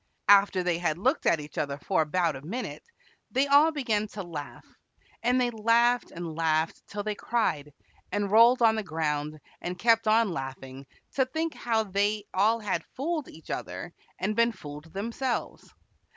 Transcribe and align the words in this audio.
After 0.29 0.63
they 0.63 0.79
had 0.79 0.97
looked 0.97 1.27
at 1.27 1.39
each 1.39 1.59
other 1.59 1.77
for 1.77 2.01
about 2.01 2.35
a 2.35 2.41
minute 2.41 2.81
they 3.29 3.45
all 3.45 3.71
began 3.71 4.07
to 4.07 4.23
laugh, 4.23 4.65
and 5.21 5.39
they 5.39 5.51
laughed 5.51 6.09
and 6.09 6.33
laughed 6.35 6.81
till 6.87 7.03
they 7.03 7.13
cried, 7.13 7.71
and 8.11 8.31
rolled 8.31 8.63
on 8.63 8.73
the 8.73 8.81
ground 8.81 9.37
and 9.61 9.77
kept 9.77 10.07
on 10.07 10.31
laughing 10.31 10.87
to 11.13 11.25
think 11.27 11.53
how 11.53 11.83
they 11.83 12.23
all 12.33 12.59
had 12.61 12.83
fooled 12.95 13.27
each 13.29 13.51
other 13.51 13.93
and 14.17 14.35
been 14.35 14.51
fooled 14.51 14.91
themselves. 14.93 15.71